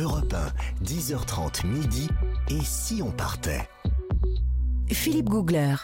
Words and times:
Europe 0.00 0.32
1, 0.32 0.84
10h30 0.84 1.66
midi. 1.66 2.08
Et 2.48 2.60
si 2.62 3.02
on 3.02 3.10
partait 3.10 3.68
Philippe 4.88 5.28
Googler. 5.28 5.74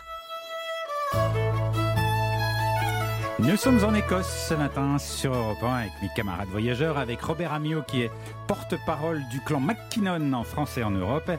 Nous 3.39 3.57
sommes 3.57 3.85
en 3.85 3.93
Écosse 3.93 4.47
ce 4.49 4.55
matin 4.55 4.97
sur 4.97 5.35
Europe 5.35 5.63
1 5.63 5.67
avec 5.67 5.93
mes 6.01 6.09
camarades 6.17 6.49
voyageurs, 6.49 6.97
avec 6.97 7.21
Robert 7.21 7.53
Amiot 7.53 7.83
qui 7.83 8.03
est 8.03 8.11
porte-parole 8.49 9.23
du 9.31 9.41
clan 9.41 9.61
McKinnon 9.61 10.33
en 10.33 10.45
France 10.45 10.79
et 10.79 10.83
en 10.83 10.93
Europe, 10.93 11.31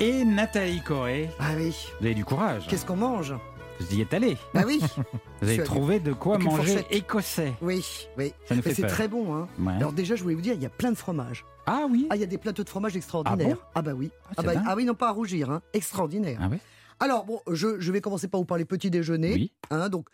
et 0.00 0.24
Nathalie 0.24 0.80
Corée. 0.80 1.28
Ah 1.38 1.52
oui. 1.56 1.76
Vous 2.00 2.06
avez 2.06 2.14
du 2.14 2.24
courage. 2.24 2.66
Qu'est-ce 2.68 2.86
qu'on 2.86 2.96
mange? 2.96 3.34
Vous 3.80 3.96
y 3.96 4.00
êtes 4.00 4.14
allé. 4.14 4.38
Bah 4.54 4.62
oui. 4.64 4.80
Vous 5.42 5.48
avez 5.48 5.62
trouvé 5.62 6.00
de 6.00 6.14
quoi 6.14 6.38
manger 6.38 6.56
fourchette. 6.56 6.86
écossais. 6.90 7.52
Oui, 7.60 8.08
oui. 8.16 8.32
C'est 8.48 8.86
très 8.86 9.08
bon. 9.08 9.34
Hein. 9.34 9.48
Ouais. 9.58 9.74
Alors 9.74 9.92
déjà, 9.92 10.16
je 10.16 10.22
voulais 10.22 10.36
vous 10.36 10.40
dire, 10.40 10.54
il 10.54 10.62
y 10.62 10.66
a 10.66 10.70
plein 10.70 10.90
de 10.90 10.96
fromages. 10.96 11.44
Ah 11.66 11.86
oui. 11.90 12.06
Ah, 12.10 12.16
il 12.16 12.20
y 12.20 12.24
a 12.24 12.26
des 12.26 12.38
plateaux 12.38 12.64
de 12.64 12.68
fromage 12.68 12.96
extraordinaires. 12.96 13.56
Ah, 13.74 13.82
bah 13.82 13.92
oui. 13.94 14.10
Ah, 14.30 14.32
Ah, 14.38 14.42
bah, 14.42 14.52
ah 14.66 14.74
oui, 14.76 14.84
non 14.84 14.94
pas 14.94 15.08
à 15.08 15.12
rougir. 15.12 15.50
Hein. 15.50 15.62
Extraordinaire. 15.72 16.38
Ah 16.42 16.48
oui. 16.50 16.58
Alors 17.00 17.24
bon, 17.24 17.40
je, 17.50 17.80
je 17.80 17.92
vais 17.92 18.00
commencer 18.00 18.28
par 18.28 18.40
vous 18.40 18.46
parler 18.46 18.64
petit 18.64 18.90
déjeuner. 18.90 19.32
Oui. 19.34 19.52
Hein, 19.70 19.88
donc, 19.88 20.08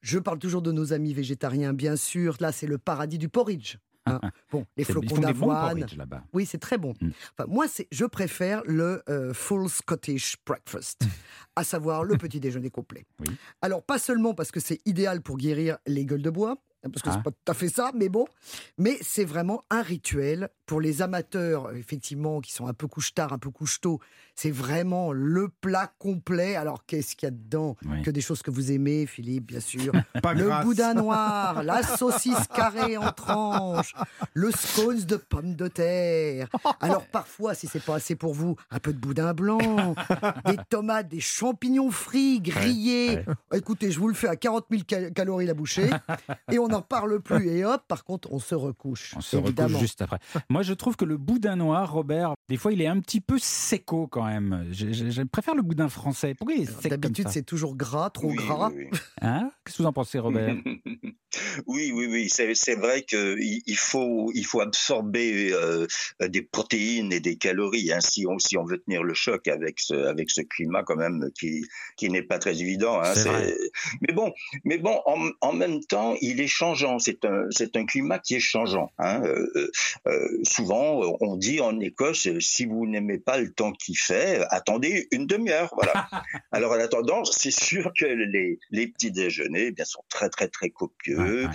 je 0.00 0.18
parle 0.18 0.38
toujours 0.38 0.62
de 0.62 0.72
nos 0.72 0.92
amis 0.92 1.12
végétariens, 1.12 1.72
bien 1.72 1.96
sûr. 1.96 2.36
Là, 2.40 2.52
c'est 2.52 2.66
le 2.66 2.78
paradis 2.78 3.18
du 3.18 3.28
porridge. 3.28 3.76
hein. 4.06 4.20
Bon, 4.50 4.66
les 4.76 4.84
flocons 4.84 5.18
d'avoine. 5.18 5.86
Oui, 6.32 6.44
c'est 6.46 6.58
très 6.58 6.78
bon. 6.78 6.94
Mm. 7.00 7.10
Enfin, 7.38 7.48
moi, 7.48 7.66
c'est, 7.68 7.86
je 7.92 8.04
préfère 8.04 8.62
le 8.66 9.02
euh, 9.08 9.32
full 9.34 9.68
Scottish 9.68 10.36
breakfast, 10.46 11.02
à 11.56 11.64
savoir 11.64 12.02
le 12.04 12.16
petit 12.16 12.40
déjeuner 12.40 12.70
complet. 12.70 13.04
Oui. 13.20 13.28
Alors, 13.60 13.82
pas 13.82 13.98
seulement 13.98 14.34
parce 14.34 14.50
que 14.50 14.60
c'est 14.60 14.80
idéal 14.86 15.20
pour 15.22 15.36
guérir 15.38 15.78
les 15.86 16.04
gueules 16.04 16.22
de 16.22 16.30
bois, 16.30 16.56
parce 16.90 17.02
que 17.02 17.08
Ah. 17.10 17.12
c'est 17.14 17.22
pas 17.22 17.30
tout 17.30 17.50
à 17.52 17.54
fait 17.54 17.68
ça, 17.68 17.90
mais 17.94 18.08
bon, 18.08 18.26
mais 18.78 18.98
c'est 19.02 19.24
vraiment 19.24 19.62
un 19.70 19.82
rituel 19.82 20.48
pour 20.66 20.80
les 20.80 21.02
amateurs, 21.02 21.72
effectivement, 21.76 22.40
qui 22.40 22.52
sont 22.52 22.66
un 22.66 22.72
peu 22.72 22.86
couche-tard, 22.86 23.32
un 23.32 23.38
peu 23.38 23.50
couche-tôt. 23.50 24.00
C'est 24.34 24.50
vraiment 24.50 25.12
le 25.12 25.48
plat 25.48 25.92
complet. 25.98 26.56
Alors, 26.56 26.86
qu'est-ce 26.86 27.14
qu'il 27.14 27.26
y 27.26 27.28
a 27.28 27.30
dedans? 27.30 27.76
Oui. 27.84 28.00
Que 28.02 28.10
des 28.10 28.22
choses 28.22 28.40
que 28.42 28.50
vous 28.50 28.72
aimez, 28.72 29.04
Philippe, 29.06 29.46
bien 29.46 29.60
sûr. 29.60 29.92
Pas 30.22 30.32
le 30.32 30.46
grâce. 30.46 30.64
boudin 30.64 30.94
noir, 31.02 31.62
la 31.62 31.82
saucisse 31.82 32.46
carrée 32.54 32.96
en 32.96 33.12
tranches, 33.12 33.94
le 34.32 34.50
scones 34.50 35.04
de 35.04 35.16
pommes 35.16 35.54
de 35.54 35.68
terre. 35.68 36.48
Alors 36.80 37.04
parfois, 37.06 37.54
si 37.54 37.66
c'est 37.66 37.84
pas 37.84 37.96
assez 37.96 38.16
pour 38.16 38.32
vous, 38.32 38.56
un 38.70 38.78
peu 38.78 38.92
de 38.94 38.98
boudin 38.98 39.34
blanc, 39.34 39.58
des 40.46 40.56
tomates, 40.70 41.08
des 41.08 41.20
champignons 41.20 41.90
frits, 41.90 42.40
grillés. 42.40 43.24
Écoutez, 43.52 43.90
je 43.90 43.98
vous 44.00 44.08
le 44.08 44.14
fais 44.14 44.28
à 44.28 44.36
40 44.36 44.66
000 44.70 44.82
cal- 44.86 45.12
calories 45.12 45.46
la 45.46 45.54
bouchée, 45.54 45.90
et 46.50 46.58
on 46.58 46.71
n'en 46.72 46.82
parle 46.82 47.20
plus. 47.20 47.48
Et 47.48 47.64
hop, 47.64 47.82
par 47.88 48.04
contre, 48.04 48.32
on 48.32 48.38
se 48.38 48.54
recouche. 48.54 49.14
On 49.16 49.20
se 49.20 49.36
évidemment. 49.36 49.68
recouche 49.68 49.80
juste 49.80 50.02
après. 50.02 50.18
Moi, 50.48 50.62
je 50.62 50.74
trouve 50.74 50.96
que 50.96 51.04
le 51.04 51.16
boudin 51.16 51.56
noir, 51.56 51.92
Robert, 51.92 52.34
des 52.48 52.56
fois, 52.56 52.72
il 52.72 52.82
est 52.82 52.86
un 52.86 53.00
petit 53.00 53.20
peu 53.20 53.38
séco 53.38 54.06
quand 54.06 54.24
même. 54.26 54.66
Je, 54.72 54.92
je- 54.92 55.10
je 55.10 55.22
préfère 55.22 55.54
le 55.54 55.62
boudin 55.62 55.88
français. 55.88 56.34
Pourquoi 56.34 56.54
il 56.56 56.62
est 56.62 56.88
D'habitude, 56.88 57.28
c'est 57.30 57.42
toujours 57.44 57.76
gras, 57.76 58.10
trop 58.10 58.28
Oui, 58.30 58.36
gras. 58.36 58.70
oui, 58.74 58.88
Hein? 59.22 59.50
Qu'est-ce 59.64 59.78
que 59.78 59.82
vous 59.82 59.88
en 59.88 59.92
pensez, 59.92 60.18
Robert? 60.18 60.56
Oui. 61.66 61.92
Oui, 61.94 62.06
oui, 62.10 62.28
c'est 62.28 62.74
vrai 62.74 63.02
qu'il 63.02 63.62
il 63.66 63.76
faut, 63.76 64.30
il 64.34 64.44
faut 64.44 64.60
absorber 64.60 65.50
euh, 65.52 65.86
des 66.20 66.42
protéines 66.42 67.10
et 67.10 67.20
des 67.20 67.36
calories 67.36 67.90
hein, 67.90 68.00
si, 68.00 68.26
on, 68.26 68.38
si 68.38 68.58
on 68.58 68.64
veut 68.64 68.78
tenir 68.78 69.02
le 69.02 69.14
choc 69.14 69.48
avec 69.48 69.80
ce, 69.80 69.94
avec 69.94 70.30
ce 70.30 70.42
climat 70.42 70.82
quand 70.82 70.96
même 70.96 71.30
qui, 71.38 71.64
qui 71.96 72.10
n'est 72.10 72.22
pas 72.22 72.38
très 72.38 72.60
évident. 72.60 73.00
hein, 73.00 73.14
vrai. 73.14 73.54
mais 74.02 74.12
bon, 74.12 74.32
mais 74.64 74.76
bon 74.78 75.00
en, 75.06 75.30
en 75.40 75.52
même 75.54 75.80
temps, 75.80 76.16
il 76.20 76.40
est 76.40 76.46
changeant. 76.62 76.98
C'est 77.00 77.24
un, 77.24 77.46
c'est 77.50 77.76
un 77.76 77.84
climat 77.86 78.18
qui 78.20 78.36
est 78.36 78.40
changeant. 78.40 78.90
Hein. 78.98 79.22
Euh, 79.24 79.70
euh, 80.06 80.28
souvent, 80.44 81.16
on 81.20 81.36
dit 81.36 81.60
en 81.60 81.78
Écosse, 81.80 82.28
si 82.38 82.64
vous 82.66 82.86
n'aimez 82.86 83.18
pas 83.18 83.38
le 83.38 83.52
temps 83.52 83.72
qu'il 83.72 83.98
fait, 83.98 84.44
attendez 84.50 85.08
une 85.10 85.26
demi-heure. 85.26 85.70
Voilà. 85.74 86.08
Alors, 86.52 86.72
en 86.72 86.78
attendant, 86.78 87.24
c'est 87.24 87.50
sûr 87.50 87.92
que 87.98 88.04
les, 88.06 88.58
les 88.70 88.86
petits 88.86 89.10
déjeuners 89.10 89.66
eh 89.68 89.72
bien, 89.72 89.84
sont 89.84 90.04
très, 90.08 90.28
très, 90.28 90.48
très 90.48 90.70
copieux. 90.70 91.18
Ouais, 91.18 91.44
ouais. 91.46 91.50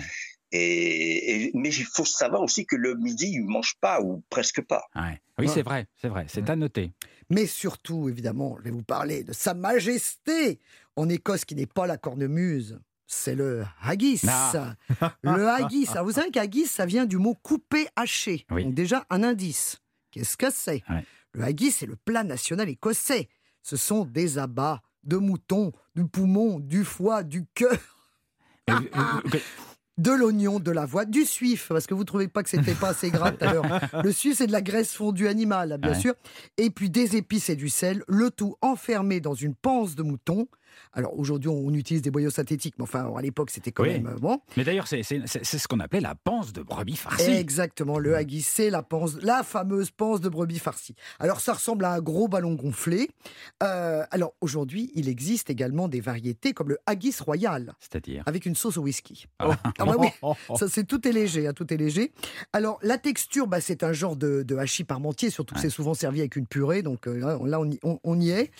Et, 0.52 1.44
et- 1.46 1.50
mais 1.54 1.68
il 1.68 1.84
faut 1.84 2.04
savoir 2.06 2.42
aussi 2.42 2.64
que 2.66 2.76
le 2.76 2.94
midi, 2.94 3.30
ils 3.32 3.44
ne 3.44 3.50
mangent 3.50 3.76
pas 3.80 4.00
ou 4.02 4.22
presque 4.30 4.62
pas. 4.62 4.84
Ouais. 4.94 5.20
Oui, 5.38 5.46
Ouais. 5.46 5.52
c'est 5.54 5.62
vrai, 5.62 5.86
c'est 6.00 6.08
vrai, 6.08 6.24
c'est 6.28 6.48
à 6.50 6.56
noter. 6.56 6.90
Mais 7.30 7.46
surtout, 7.46 8.08
évidemment, 8.08 8.56
je 8.58 8.64
vais 8.64 8.70
vous 8.70 8.82
parler 8.82 9.22
de 9.24 9.32
Sa 9.32 9.52
Majesté 9.54 10.58
en 10.96 11.08
Écosse, 11.08 11.44
qui 11.44 11.54
n'est 11.54 11.66
pas 11.66 11.86
la 11.86 11.96
cornemuse. 11.98 12.80
C'est 13.10 13.34
le 13.34 13.64
haggis. 13.82 14.20
Ah. 14.28 14.74
Le 15.22 15.48
haggis. 15.48 15.86
Alors, 15.92 16.04
vous 16.04 16.12
savez 16.12 16.30
qu'haggis, 16.30 16.66
ça 16.66 16.84
vient 16.84 17.06
du 17.06 17.16
mot 17.16 17.34
couper, 17.42 17.88
haché. 17.96 18.44
Oui. 18.50 18.64
Donc 18.64 18.74
déjà, 18.74 19.06
un 19.08 19.22
indice. 19.22 19.78
Qu'est-ce 20.10 20.36
que 20.36 20.50
c'est? 20.50 20.82
Ouais. 20.90 21.04
Le 21.32 21.42
haggis, 21.44 21.70
c'est 21.70 21.86
le 21.86 21.96
plat 21.96 22.22
national 22.22 22.68
écossais. 22.68 23.28
Ce 23.62 23.76
sont 23.78 24.04
des 24.04 24.36
abats 24.38 24.82
de 25.04 25.16
moutons, 25.16 25.72
du 25.96 26.06
poumon, 26.06 26.58
du 26.60 26.84
foie, 26.84 27.22
du 27.22 27.46
cœur, 27.54 27.78
euh, 28.68 28.74
euh, 28.94 29.38
de 29.96 30.10
l'oignon, 30.12 30.60
de 30.60 30.70
l'avoine, 30.70 31.10
du 31.10 31.24
suif, 31.24 31.68
parce 31.68 31.86
que 31.86 31.94
vous 31.94 32.04
trouvez 32.04 32.28
pas 32.28 32.42
que 32.42 32.50
c'était 32.50 32.74
pas 32.74 32.90
assez 32.90 33.10
gras 33.10 33.32
tout 33.32 33.42
à 33.44 33.52
l'heure. 33.54 33.64
Le 34.04 34.12
suif, 34.12 34.36
c'est 34.36 34.46
de 34.46 34.52
la 34.52 34.60
graisse 34.62 34.92
fondue 34.94 35.28
animale, 35.28 35.78
bien 35.80 35.92
Ouais. 35.92 35.98
sûr. 35.98 36.14
Et 36.58 36.68
puis 36.68 36.90
des 36.90 37.16
épices 37.16 37.48
et 37.48 37.56
du 37.56 37.70
sel, 37.70 38.04
le 38.06 38.30
tout 38.30 38.56
enfermé 38.60 39.20
dans 39.20 39.34
une 39.34 39.54
panse 39.54 39.94
de 39.94 40.02
mouton. 40.02 40.46
Alors 40.92 41.18
aujourd'hui, 41.18 41.48
on 41.50 41.72
utilise 41.74 42.02
des 42.02 42.10
boyaux 42.10 42.30
synthétiques, 42.30 42.74
mais 42.78 42.82
enfin, 42.84 43.12
à 43.16 43.20
l'époque, 43.22 43.50
c'était 43.50 43.72
quand 43.72 43.82
Oui. 43.84 43.90
même 43.90 44.06
euh, 44.08 44.16
bon. 44.18 44.40
Mais 44.56 44.64
d'ailleurs, 44.64 44.86
c'est 44.88 45.02
ce 45.02 45.68
qu'on 45.68 45.80
appelait 45.80 46.00
la 46.00 46.14
panse 46.14 46.52
de 46.52 46.62
brebis 46.62 46.96
farcie. 46.96 47.30
Exactement, 47.30 47.98
le 47.98 48.16
haggis, 48.16 48.42
c'est 48.42 48.70
la 48.70 48.82
panse, 48.82 49.16
la 49.22 49.42
fameuse 49.42 49.90
panse 49.90 50.20
de 50.20 50.28
brebis 50.28 50.58
farcie. 50.58 50.94
Alors 51.18 51.40
ça 51.40 51.52
ressemble 51.54 51.84
à 51.84 51.92
un 51.92 52.00
gros 52.00 52.28
ballon 52.28 52.54
gonflé. 52.54 53.08
Euh, 53.62 54.04
alors 54.10 54.34
aujourd'hui, 54.40 54.90
il 54.94 55.08
existe 55.08 55.50
également 55.50 55.88
des 55.88 56.00
variétés 56.00 56.52
comme 56.52 56.68
le 56.68 56.78
haggis 56.86 57.14
royal, 57.20 57.74
C'est-à-dire 57.80 58.22
avec 58.26 58.46
une 58.46 58.54
sauce 58.54 58.76
au 58.76 58.82
whisky. 58.82 59.26
Ah. 59.38 59.56
Ah 59.78 59.84
bah 59.84 59.94
oui, 59.98 60.08
ça 60.58 60.68
c'est 60.68 60.84
tout 60.84 61.06
est 61.06 61.12
léger, 61.12 61.46
hein, 61.46 61.52
tout 61.52 61.72
est 61.72 61.76
léger. 61.76 62.12
Alors 62.52 62.78
la 62.82 62.98
texture, 62.98 63.46
bah, 63.46 63.60
c'est 63.60 63.82
un 63.82 63.92
genre 63.92 64.16
de, 64.16 64.42
de 64.42 64.56
hachis 64.56 64.84
parmentier, 64.84 65.30
surtout 65.30 65.54
que 65.54 65.60
c'est 65.60 65.70
souvent 65.70 65.94
servi 65.94 66.20
avec 66.20 66.36
une 66.36 66.46
purée, 66.46 66.82
donc 66.82 67.06
euh, 67.06 67.38
là, 67.44 67.60
on, 67.60 67.70
y, 67.70 67.78
on- 67.82 67.98
on 68.04 68.20
y 68.20 68.30
est. 68.30 68.50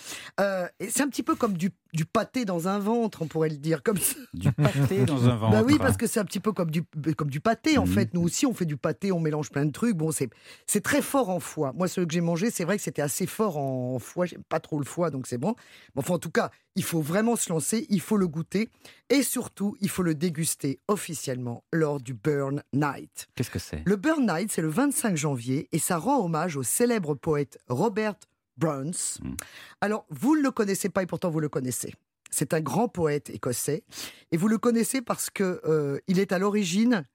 Euh, 0.41 0.67
c'est 0.89 1.03
un 1.03 1.09
petit 1.09 1.23
peu 1.23 1.35
comme 1.35 1.57
du, 1.57 1.71
du 1.93 1.98
pâté 2.05 2.45
dans 2.45 2.69
un 2.69 2.79
ventre, 2.79 3.23
on 3.23 3.27
pourrait 3.27 3.49
le 3.49 3.57
dire 3.57 3.83
comme 3.83 3.99
ça. 3.99 4.15
du 4.35 4.53
pâté 4.53 5.05
dans 5.05 5.29
un 5.29 5.37
ventre. 5.37 5.53
Bah 5.53 5.63
oui, 5.65 5.79
parce 5.79 5.97
que 5.97 6.07
c'est 6.07 6.21
un 6.21 6.25
petit 6.25 6.41
peu 6.41 6.53
comme 6.53 6.71
du, 6.71 6.83
comme 7.17 7.31
du 7.31 7.41
pâté 7.41 7.79
en 7.79 7.87
Mhm. 7.87 7.93
fait. 7.93 8.15
Nous 8.15 8.23
aussi, 8.23 8.47
on 8.47 8.55
fait 8.55 8.65
du 8.67 8.77
pâté, 8.77 9.13
on 9.13 9.21
mélange 9.21 9.51
plein 9.51 9.65
de 9.65 9.73
trucs. 9.73 9.97
Bon, 9.97 10.11
c'est 10.11 10.29
c'est 10.67 10.83
très 10.83 11.03
fort 11.03 11.31
en 11.31 11.41
foie. 11.41 11.73
Moi, 11.75 11.89
celui 11.89 12.07
que 12.07 12.15
j'ai 12.15 12.21
mangé, 12.21 12.51
c'est 12.51 12.65
vrai 12.65 12.77
que 12.77 12.83
c'était 12.83 13.03
assez 13.03 13.27
fort 13.27 13.57
en 13.59 13.99
foie. 13.99 14.27
J'aime 14.27 14.43
pas 14.49 14.61
trop 14.61 14.79
le 14.79 14.85
foie, 14.85 15.11
donc 15.11 15.27
c'est 15.27 15.39
bon. 15.39 15.55
Mais 15.95 16.01
enfin, 16.01 16.15
en 16.15 16.19
tout 16.19 16.31
cas, 16.31 16.51
il 16.77 16.85
faut 16.85 17.01
vraiment 17.01 17.35
se 17.37 17.51
lancer, 17.51 17.87
il 17.91 18.01
faut 18.01 18.17
le 18.17 18.29
goûter 18.29 18.69
et 19.11 19.23
surtout, 19.23 19.77
il 19.81 19.89
faut 19.89 20.03
le 20.05 20.15
déguster 20.15 20.79
officiellement 20.87 21.65
lors 21.73 22.01
du 22.01 22.15
Burn 22.15 22.63
Night. 22.73 23.27
Qu'est-ce 23.35 23.51
que 23.51 23.59
c'est? 23.59 23.83
Le 23.85 23.97
Burn 23.97 24.27
Night, 24.27 24.53
c'est 24.53 24.63
le 24.63 24.69
25 24.69 25.17
janvier 25.17 25.69
et 25.73 25.79
ça 25.79 25.97
rend 25.99 26.25
hommage 26.25 26.57
au 26.57 26.63
célèbre 26.63 27.15
poète 27.15 27.59
Robert 27.69 28.15
Burns. 28.59 29.19
Mm. 29.23 29.35
Alors, 29.81 30.05
vous 30.11 30.37
ne 30.37 30.43
le 30.43 30.51
connaissez 30.51 30.89
pas 30.89 31.03
et 31.03 31.07
pourtant 31.07 31.31
vous 31.31 31.41
le 31.41 31.49
connaissez. 31.49 31.95
C'est 32.31 32.53
un 32.53 32.61
grand 32.61 32.89
poète 32.89 33.31
écossais 33.31 33.85
et 34.33 34.37
vous 34.37 34.49
le 34.49 34.59
connaissez 34.59 35.01
parce 35.01 35.31
que 35.31 35.61
euh, 35.65 35.99
il 36.09 36.19
est 36.19 36.33
à 36.33 36.39
l'origine 36.39 37.07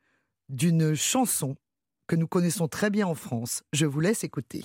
d'une 0.50 0.96
chanson 0.96 1.56
que 2.08 2.16
nous 2.16 2.28
connaissons 2.28 2.68
très 2.68 2.90
bien 2.90 3.06
en 3.08 3.14
France. 3.16 3.62
Je 3.74 3.86
vous 3.86 4.00
laisse 4.00 4.24
écouter. 4.24 4.64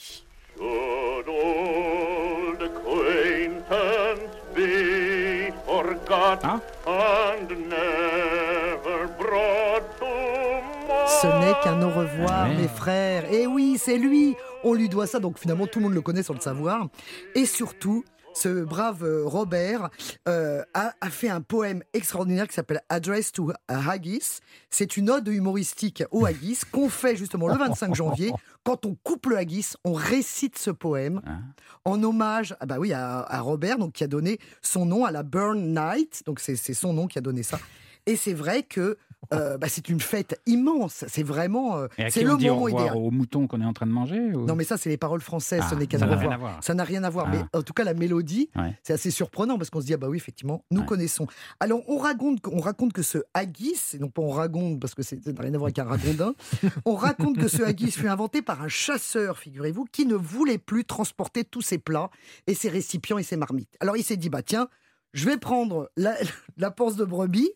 Should 0.56 1.28
old 1.28 2.62
acquaintance 2.62 4.20
be 4.54 5.52
forgot 5.66 6.38
Hein? 6.44 6.60
and 6.86 7.48
never 7.68 9.06
brought 9.18 9.84
to 9.98 10.04
mind? 10.06 11.08
Ce 11.20 11.26
n'est 11.26 11.54
qu'un 11.62 11.82
au 11.82 11.90
revoir, 11.90 12.30
Ah 12.44 12.48
ouais. 12.48 12.56
mes 12.56 12.68
frères. 12.68 13.32
Et 13.32 13.46
oui, 13.46 13.76
c'est 13.78 13.98
lui. 13.98 14.34
On 14.68 14.74
lui 14.74 14.90
doit 14.90 15.06
ça, 15.06 15.18
donc 15.18 15.38
finalement 15.38 15.66
tout 15.66 15.78
le 15.78 15.84
monde 15.84 15.94
le 15.94 16.02
connaît 16.02 16.22
sans 16.22 16.34
le 16.34 16.40
savoir. 16.40 16.88
Et 17.34 17.46
surtout, 17.46 18.04
ce 18.34 18.64
brave 18.64 19.02
euh, 19.02 19.24
Robert 19.24 19.88
euh, 20.28 20.62
a, 20.74 20.92
a 21.00 21.08
fait 21.08 21.30
un 21.30 21.40
poème 21.40 21.82
extraordinaire 21.94 22.46
qui 22.46 22.52
s'appelle 22.52 22.82
Address 22.90 23.32
to 23.32 23.50
Haggis. 23.66 24.40
C'est 24.68 24.98
une 24.98 25.08
ode 25.08 25.26
humoristique 25.26 26.04
au 26.10 26.26
haggis 26.26 26.58
qu'on 26.70 26.90
fait 26.90 27.16
justement 27.16 27.48
le 27.48 27.54
25 27.54 27.94
janvier. 27.94 28.30
Quand 28.62 28.84
on 28.84 28.94
coupe 28.94 29.24
le 29.24 29.38
haggis, 29.38 29.72
on 29.84 29.94
récite 29.94 30.58
ce 30.58 30.70
poème 30.70 31.22
Hein 31.24 31.40
en 31.86 32.02
hommage 32.02 32.54
ah 32.60 32.66
bah 32.66 32.76
oui, 32.78 32.92
à, 32.92 33.20
à 33.20 33.40
Robert, 33.40 33.78
donc, 33.78 33.94
qui 33.94 34.04
a 34.04 34.06
donné 34.06 34.38
son 34.60 34.84
nom 34.84 35.06
à 35.06 35.10
la 35.10 35.22
Burn 35.22 35.74
Night. 35.74 36.24
Donc 36.26 36.40
c'est 36.40 36.56
son 36.56 36.92
nom 36.92 37.06
qui 37.06 37.16
a 37.16 37.22
donné 37.22 37.42
ça. 37.42 37.58
Et 38.04 38.16
c'est 38.16 38.34
vrai 38.34 38.64
que 38.64 38.98
euh, 39.34 39.58
bah, 39.58 39.68
c'est 39.68 39.88
une 39.88 40.00
fête 40.00 40.40
immense. 40.46 41.04
C'est 41.08 41.22
vraiment, 41.22 41.76
euh, 41.76 41.86
c'est 42.10 42.22
le 42.22 42.36
dit 42.36 42.48
au 42.48 42.54
moment 42.54 42.64
revoir 42.66 42.82
idéal. 42.84 42.96
aux 42.96 43.10
moutons 43.10 43.46
qu'on 43.46 43.60
est 43.60 43.64
en 43.64 43.72
train 43.72 43.86
de 43.86 43.92
manger 43.92 44.20
ou- 44.34 44.46
Non, 44.46 44.54
mais 44.54 44.64
ça, 44.64 44.76
c'est 44.76 44.88
les 44.88 44.96
paroles 44.96 45.20
françaises. 45.20 45.62
Ah, 45.64 45.68
ce 45.70 45.74
n'est 45.74 45.86
qu'un 45.86 45.98
ça 45.98 46.06
au 46.06 46.10
n'a 46.10 46.16
rien 46.16 46.28
revoir. 46.30 46.34
à 46.48 46.52
voir. 46.52 46.64
Ça 46.64 46.74
n'a 46.74 46.84
rien 46.84 47.04
à 47.04 47.10
voir. 47.10 47.26
Ah. 47.28 47.32
Mais 47.36 47.58
en 47.58 47.62
tout 47.62 47.72
cas, 47.72 47.84
la 47.84 47.94
mélodie, 47.94 48.48
Ouais. 48.56 48.78
c'est 48.82 48.92
assez 48.92 49.10
surprenant 49.10 49.58
parce 49.58 49.70
qu'on 49.70 49.80
se 49.80 49.86
dit, 49.86 49.94
ah 49.94 49.96
bah 49.98 50.08
oui, 50.08 50.16
effectivement, 50.16 50.64
nous 50.70 50.80
Ouais. 50.80 50.86
connaissons. 50.86 51.26
Alors, 51.60 51.80
on 51.88 51.98
raconte, 51.98 52.38
on 52.50 52.60
raconte 52.60 52.92
que 52.92 53.02
ce 53.02 53.18
haggis, 53.34 53.74
et 53.94 53.98
non 53.98 54.08
pas 54.08 54.22
on 54.22 54.30
raconte 54.30 54.80
parce 54.80 54.94
que 54.94 55.02
c'est- 55.02 55.22
ça 55.22 55.32
n'a 55.32 55.40
rien 55.42 55.54
à 55.54 55.58
voir 55.58 55.66
avec 55.66 55.78
un 55.78 55.84
ragondin, 55.84 56.34
on 56.84 56.94
raconte 56.94 57.38
que 57.38 57.48
ce 57.48 57.62
haggis 57.62 57.90
fut 57.90 58.08
inventé 58.08 58.40
par 58.42 58.62
un 58.62 58.68
chasseur, 58.68 59.38
figurez-vous, 59.38 59.84
qui 59.92 60.06
ne 60.06 60.14
voulait 60.14 60.58
plus 60.58 60.84
transporter 60.84 61.44
tous 61.44 61.62
ses 61.62 61.78
plats 61.78 62.10
et 62.46 62.54
ses 62.54 62.68
récipients 62.68 63.18
et 63.18 63.22
ses 63.22 63.36
marmites. 63.36 63.76
Alors, 63.80 63.96
il 63.96 64.04
s'est 64.04 64.16
dit, 64.16 64.30
bah 64.30 64.42
tiens, 64.42 64.68
je 65.12 65.24
vais 65.26 65.36
prendre 65.36 65.90
la, 65.96 66.16
la 66.56 66.70
panse 66.70 66.96
de 66.96 67.04
brebis 67.04 67.50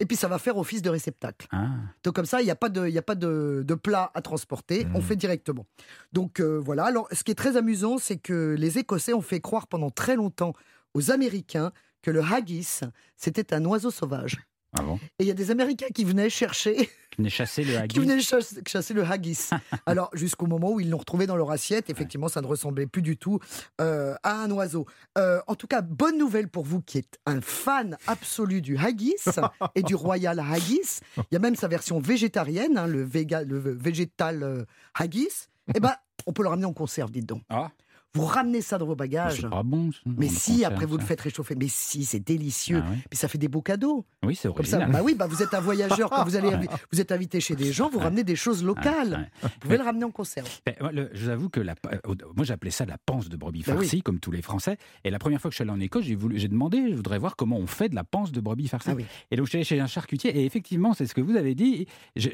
et 0.00 0.06
puis 0.06 0.16
ça 0.16 0.28
va 0.28 0.38
faire 0.38 0.56
office 0.56 0.82
de 0.82 0.90
réceptacle. 0.90 1.46
Ah. 1.50 1.68
Donc 2.04 2.14
comme 2.14 2.26
ça, 2.26 2.40
il 2.40 2.44
n'y 2.44 2.50
a 2.50 2.56
pas 2.56 2.68
de, 2.68 2.88
y 2.88 2.98
a 2.98 3.02
pas 3.02 3.14
de, 3.14 3.64
de 3.66 3.74
plat 3.74 4.10
à 4.14 4.22
transporter, 4.22 4.86
on 4.94 5.00
fait 5.00 5.16
directement. 5.16 5.66
Donc 6.12 6.40
euh, 6.40 6.58
voilà. 6.58 6.84
Alors 6.84 7.08
ce 7.12 7.24
qui 7.24 7.32
est 7.32 7.36
très 7.36 7.56
amusant, 7.56 7.98
c'est 7.98 8.18
que 8.18 8.54
les 8.58 8.78
Écossais 8.78 9.12
ont 9.12 9.22
fait 9.22 9.40
croire 9.40 9.66
pendant 9.66 9.90
très 9.90 10.16
longtemps 10.16 10.52
aux 10.94 11.10
Américains 11.10 11.72
que 12.02 12.10
le 12.10 12.22
haggis 12.22 12.80
c'était 13.16 13.52
un 13.52 13.64
oiseau 13.64 13.90
sauvage. 13.90 14.36
Ah 14.76 14.82
bon? 14.82 14.96
Et 15.18 15.24
il 15.24 15.26
y 15.26 15.30
a 15.30 15.34
des 15.34 15.50
Américains 15.50 15.88
qui 15.94 16.04
venaient 16.04 16.30
chercher, 16.30 16.90
venait 17.18 17.30
chasser 17.30 17.64
le 17.64 17.72
qui 17.72 17.78
haggis 17.78 17.98
venaient 17.98 18.20
chasser, 18.20 18.60
chasser 18.66 18.94
le 18.94 19.04
haggis. 19.04 19.50
Alors 19.86 20.10
jusqu'au 20.14 20.46
moment 20.46 20.72
où 20.72 20.80
ils 20.80 20.88
l'ont 20.88 20.98
retrouvé 20.98 21.26
dans 21.26 21.36
leur 21.36 21.50
assiette, 21.50 21.90
effectivement, 21.90 22.28
ça 22.28 22.40
ne 22.40 22.46
ressemblait 22.46 22.86
plus 22.86 23.02
du 23.02 23.16
tout 23.16 23.40
euh, 23.80 24.14
à 24.22 24.36
un 24.36 24.50
oiseau. 24.50 24.86
Euh, 25.16 25.40
en 25.46 25.54
tout 25.54 25.66
cas, 25.66 25.82
bonne 25.82 26.16
nouvelle 26.16 26.48
pour 26.48 26.64
vous 26.64 26.80
qui 26.80 26.98
êtes 26.98 27.18
un 27.26 27.40
fan 27.40 27.96
absolu 28.06 28.62
du 28.62 28.76
haggis 28.78 29.16
et 29.74 29.82
du 29.82 29.94
royal 29.94 30.40
haggis. 30.40 31.00
Il 31.16 31.24
y 31.32 31.36
a 31.36 31.40
même 31.40 31.56
sa 31.56 31.68
version 31.68 31.98
végétarienne, 31.98 32.78
hein, 32.78 32.86
le, 32.86 33.02
véga, 33.02 33.42
le 33.42 33.58
végétal 33.58 34.42
euh, 34.42 34.64
haggis. 34.94 35.48
Eh 35.74 35.80
ben, 35.80 35.94
on 36.26 36.32
peut 36.32 36.42
le 36.42 36.48
ramener 36.48 36.66
en 36.66 36.72
conserve, 36.72 37.10
dites 37.10 37.26
donc. 37.26 37.42
Ah, 37.50 37.70
Vous 38.14 38.24
ramenez 38.24 38.62
ça 38.62 38.78
dans 38.78 38.86
vos 38.86 38.92
mais 38.92 38.96
bagages. 38.96 39.40
c'est 39.42 39.50
pas 39.50 39.62
bon. 39.62 39.92
ça, 39.92 39.98
Mais 40.06 40.26
on 40.26 40.30
si, 40.30 40.64
après 40.64 40.86
vous 40.86 40.96
le 40.96 41.04
faites 41.04 41.20
réchauffer. 41.20 41.54
Mais 41.56 41.68
si, 41.68 42.04
c'est 42.04 42.20
délicieux. 42.20 42.82
Ah 42.84 42.90
ouais. 42.90 42.96
Puis 43.10 43.18
ça 43.18 43.28
fait 43.28 43.38
des 43.38 43.48
beaux 43.48 43.60
cadeaux. 43.62 44.06
Oui, 44.24 44.34
c'est 44.34 44.48
Comme 44.52 44.64
ça, 44.64 44.76
original. 44.78 44.90
bah 44.90 45.00
oui, 45.04 45.14
bah 45.14 45.26
vous 45.26 45.42
êtes 45.42 45.52
un 45.54 45.60
voyageur, 45.60 46.08
quand 46.10 46.24
vous 46.24 46.34
allez, 46.36 46.50
vous 46.92 47.00
êtes 47.00 47.12
invité 47.12 47.40
chez 47.40 47.54
des 47.54 47.70
gens, 47.72 47.88
vous 47.90 47.98
ramenez 47.98 48.24
des 48.24 48.34
choses 48.36 48.64
locales. 48.64 49.30
Vous 49.42 49.48
pouvez 49.60 49.76
le 49.76 49.84
ramener 49.84 50.04
en 50.04 50.10
conserve. 50.10 50.48
Je 50.66 51.22
vous 51.24 51.28
avoue 51.28 51.48
que 51.50 51.60
la, 51.60 51.74
euh, 51.92 51.98
moi 52.34 52.44
j'appelais 52.44 52.70
ça 52.70 52.86
la 52.86 52.96
panse 52.98 53.28
de 53.28 53.36
brebis 53.36 53.58
oui. 53.58 53.64
farcie, 53.74 54.02
comme 54.02 54.20
tous 54.20 54.30
les 54.30 54.42
Français. 54.42 54.78
Et 55.04 55.10
la 55.10 55.18
première 55.18 55.40
fois 55.40 55.50
que 55.50 55.52
je 55.52 55.56
suis 55.56 55.62
allé 55.62 55.70
en 55.72 55.80
Écosse, 55.80 56.04
j'ai 56.04 56.14
voulu- 56.16 56.38
j'ai 56.38 56.48
demandé, 56.48 56.86
je 56.90 56.94
voudrais 56.96 57.18
voir 57.18 57.36
comment 57.36 57.58
on 57.58 57.66
fait 57.66 57.88
de 57.90 57.94
la 57.94 58.04
panse 58.04 58.32
de 58.32 58.40
brebis 58.40 58.68
farcie. 58.68 58.88
Ah 58.90 58.94
oui. 58.94 59.04
Et 59.30 59.36
donc 59.36 59.46
je 59.46 59.50
suis 59.50 59.58
allé 59.58 59.64
chez 59.64 59.80
un 59.80 59.86
charcutier, 59.86 60.36
et 60.36 60.44
effectivement, 60.46 60.94
c'est 60.94 61.06
ce 61.06 61.14
que 61.14 61.20
vous 61.20 61.36
avez 61.36 61.54
dit, 61.54 61.86
je- 62.16 62.30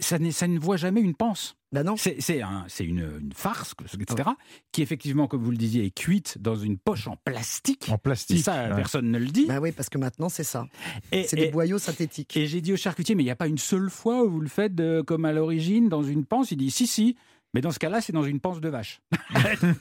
ça, 0.00 0.18
ça 0.30 0.46
ne 0.48 0.58
voit 0.58 0.76
jamais 0.76 1.00
une 1.00 1.14
panse. 1.14 1.56
Bah 1.72 1.82
non. 1.82 1.96
C'est 1.96 2.20
c'est 2.20 2.42
un- 2.42 2.64
c'est 2.68 2.84
une, 2.84 3.18
une 3.20 3.32
farce, 3.34 3.74
etc., 4.00 4.28
qui 4.72 4.82
effectivement, 4.82 5.26
comme 5.26 5.42
vous 5.42 5.50
le 5.50 5.56
disiez, 5.56 5.84
est 5.84 5.90
cuite 5.90 6.38
dans 6.40 6.54
une 6.56 6.78
poche 6.78 7.08
en 7.08 7.16
plastique. 7.16 7.86
En 7.90 7.96
Et 7.96 7.98
plastique. 7.98 8.38
ça, 8.44 8.68
ouais. 8.68 8.76
personne 8.76 9.10
ne 9.10 9.18
le 9.18 9.26
dit. 9.26 9.46
Bah 9.46 9.58
oui, 9.60 9.72
parce 9.72 9.88
que 9.88 9.98
maintenant 9.98 10.28
c'est 10.28 10.44
ça. 10.44 10.66
Et- 11.12 11.24
C'est 11.24 11.36
et- 11.38 11.46
des 11.46 11.50
boyaux 11.50 11.78
synthétiques. 11.78 12.36
et 12.36 12.46
j'ai 12.46 12.60
dit 12.60 12.72
au 12.72 12.76
charcutier, 12.76 13.14
mais 13.14 13.22
il 13.22 13.26
n'y 13.26 13.32
a 13.32 13.36
pas 13.36 13.48
une 13.48 13.58
seule 13.58 13.90
fois 13.90 14.22
où 14.24 14.30
vous 14.30 14.40
le 14.40 14.48
faites 14.48 14.74
de- 14.74 15.02
comme 15.06 15.24
à 15.24 15.32
l'origine, 15.32 15.88
dans 15.88 16.02
une 16.04 16.24
panse? 16.24 16.50
Il 16.52 16.56
dit, 16.58 16.70
si, 16.70 16.86
si. 16.86 17.16
Mais 17.56 17.62
dans 17.62 17.70
ce 17.70 17.78
cas-là, 17.78 18.02
c'est 18.02 18.12
dans 18.12 18.22
une 18.22 18.38
panse 18.38 18.60
de 18.60 18.68
vache. 18.68 19.00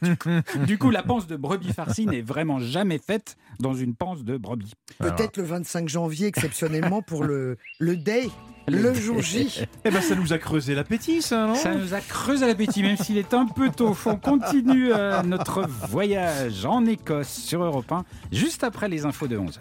du, 0.01 0.15
coup, 0.17 0.29
du 0.65 0.77
coup, 0.77 0.91
la 0.91 1.03
panse 1.03 1.27
de 1.27 1.35
brebis 1.35 1.73
farcie 1.73 2.05
n'est 2.05 2.21
vraiment 2.21 2.61
jamais 2.61 2.99
faite 2.99 3.35
dans 3.59 3.73
une 3.73 3.95
panse 3.95 4.23
de 4.23 4.37
brebis. 4.37 4.71
Peut-être 4.97 5.35
le 5.35 5.43
25 5.43 5.89
janvier, 5.89 6.27
exceptionnellement, 6.27 7.01
pour 7.01 7.25
le, 7.25 7.57
le 7.79 7.97
day, 7.97 8.29
le 8.69 8.93
jour 8.93 9.21
J. 9.21 9.65
Eh 9.83 9.91
ben, 9.91 9.99
ça 9.99 10.15
nous 10.15 10.31
a 10.31 10.37
creusé 10.37 10.73
l'appétit, 10.73 11.21
ça, 11.21 11.47
non? 11.47 11.55
Ça 11.55 11.75
nous 11.75 11.93
a 11.93 11.99
creusé 11.99 12.47
l'appétit, 12.47 12.81
même 12.81 12.95
s'il 12.95 13.17
est 13.17 13.33
un 13.33 13.45
peu 13.45 13.69
tôt. 13.69 13.93
On 14.05 14.15
continue 14.15 14.93
euh, 14.93 15.21
notre 15.23 15.67
voyage 15.67 16.65
en 16.65 16.85
Écosse 16.85 17.27
sur 17.27 17.61
Europe 17.61 17.91
1, 17.91 18.05
juste 18.31 18.63
après 18.63 18.87
les 18.87 19.05
infos 19.05 19.27
de 19.27 19.37
11h. 19.37 19.59